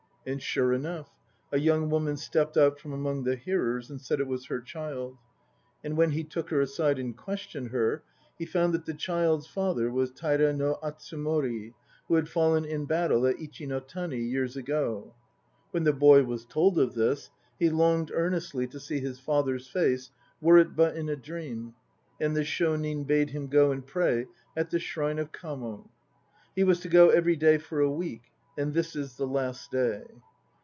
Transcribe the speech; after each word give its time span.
And 0.23 0.39
sure 0.39 0.71
enough 0.71 1.09
a 1.51 1.57
young 1.57 1.89
woman 1.89 2.15
stepped 2.15 2.55
out 2.55 2.79
from 2.79 2.93
among 2.93 3.23
the 3.23 3.35
hearers 3.35 3.89
and 3.89 3.99
said 3.99 4.19
it 4.19 4.27
was 4.27 4.45
her 4.45 4.61
child. 4.61 5.17
And 5.83 5.97
when 5.97 6.11
he 6.11 6.23
took 6.23 6.51
her 6.51 6.61
aside 6.61 6.99
and 6.99 7.17
questioned 7.17 7.69
her, 7.71 8.03
he 8.37 8.45
found 8.45 8.75
that 8.75 8.85
the 8.85 8.93
child's 8.93 9.47
father 9.47 9.89
was 9.89 10.11
Taira 10.11 10.53
no 10.53 10.77
Atsumori, 10.83 11.73
who 12.07 12.13
had 12.13 12.29
fallen 12.29 12.65
in 12.65 12.85
battle 12.85 13.25
at 13.25 13.41
Ichi 13.41 13.65
no 13.65 13.79
Tani 13.79 14.19
years 14.19 14.55
ago. 14.55 15.15
When 15.71 15.85
the 15.85 15.91
boy 15.91 16.23
was 16.23 16.45
told 16.45 16.77
of 16.77 16.93
this, 16.93 17.31
he 17.57 17.71
longed 17.71 18.11
earnestly 18.13 18.67
to 18.67 18.79
see 18.79 18.99
his 18.99 19.19
father's 19.19 19.69
face, 19.69 20.11
were 20.39 20.59
it 20.59 20.75
but 20.75 20.95
in 20.95 21.09
a 21.09 21.15
dream, 21.15 21.73
and 22.19 22.35
the 22.35 22.43
Shonin 22.45 23.05
bade 23.07 23.31
him 23.31 23.47
go 23.47 23.71
and 23.71 23.83
pray 23.83 24.27
at 24.55 24.69
the 24.69 24.77
shrine 24.77 25.17
of 25.17 25.31
Kamo. 25.31 25.89
He 26.55 26.63
was 26.63 26.79
to 26.81 26.89
go 26.89 27.09
every 27.09 27.35
clav 27.35 27.63
for 27.63 27.79
a 27.79 27.89
week, 27.89 28.21
and 28.57 28.73
this 28.73 28.97
is 28.97 29.15
the 29.15 29.25
last 29.25 29.71
day. 29.71 30.03